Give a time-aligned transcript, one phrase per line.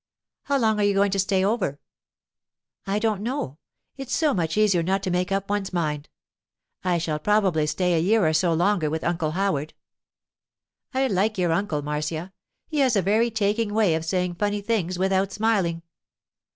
[0.45, 1.79] 'How long are you going to stay over?'
[2.87, 3.59] 'I don't know.
[3.97, 6.09] It's so much easier not to make up one's mind.
[6.83, 9.75] I shall probably stay a year or so longer with Uncle Howard.'
[10.95, 12.33] 'I like your uncle, Marcia.
[12.65, 15.83] He has a very taking way of saying funny things without smiling.